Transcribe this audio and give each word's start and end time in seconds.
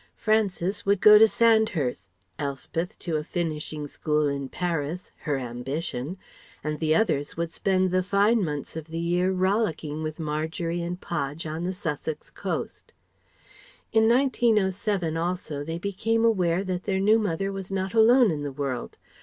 Francis 0.15 0.83
would 0.83 0.99
go 0.99 1.19
to 1.19 1.27
Sandhurst, 1.27 2.09
Elspeth 2.39 2.97
to 2.97 3.17
a 3.17 3.23
finishing 3.23 3.87
school 3.87 4.27
in 4.27 4.49
Paris 4.49 5.11
(her 5.29 5.37
ambition), 5.37 6.17
and 6.63 6.79
the 6.79 6.95
others 6.95 7.37
would 7.37 7.51
spend 7.51 7.91
the 7.91 8.01
fine 8.01 8.43
months 8.43 8.75
of 8.75 8.85
the 8.85 8.97
year 8.97 9.31
rollicking 9.31 10.01
with 10.01 10.19
Margery 10.19 10.81
and 10.81 10.99
Podge 10.99 11.45
on 11.45 11.65
the 11.65 11.73
Sussex 11.73 12.31
coast. 12.31 12.93
In 13.93 14.09
1907, 14.09 15.15
also, 15.17 15.63
they 15.63 15.77
became 15.77 16.25
aware 16.25 16.63
that 16.63 16.85
their 16.85 16.99
new 16.99 17.19
mother 17.19 17.51
was 17.51 17.71
not 17.71 17.93
alone 17.93 18.31
in 18.31 18.41
the 18.41 18.51
world. 18.51 18.97